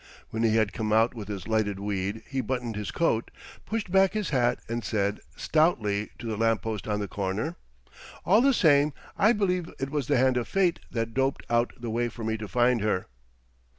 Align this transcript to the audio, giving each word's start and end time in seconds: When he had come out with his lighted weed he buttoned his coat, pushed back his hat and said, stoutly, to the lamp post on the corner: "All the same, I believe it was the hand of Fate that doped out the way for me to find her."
When 0.31 0.41
he 0.41 0.55
had 0.55 0.73
come 0.73 0.91
out 0.91 1.13
with 1.13 1.27
his 1.27 1.47
lighted 1.47 1.79
weed 1.79 2.23
he 2.27 2.41
buttoned 2.41 2.75
his 2.75 2.89
coat, 2.89 3.29
pushed 3.67 3.91
back 3.91 4.13
his 4.13 4.31
hat 4.31 4.57
and 4.67 4.83
said, 4.83 5.19
stoutly, 5.35 6.09
to 6.17 6.25
the 6.25 6.37
lamp 6.37 6.63
post 6.63 6.87
on 6.87 6.99
the 6.99 7.07
corner: 7.07 7.55
"All 8.25 8.41
the 8.41 8.51
same, 8.51 8.93
I 9.15 9.31
believe 9.31 9.71
it 9.77 9.91
was 9.91 10.07
the 10.07 10.17
hand 10.17 10.37
of 10.37 10.47
Fate 10.47 10.79
that 10.89 11.13
doped 11.13 11.43
out 11.51 11.73
the 11.79 11.91
way 11.91 12.09
for 12.09 12.23
me 12.23 12.35
to 12.37 12.47
find 12.47 12.81
her." 12.81 13.05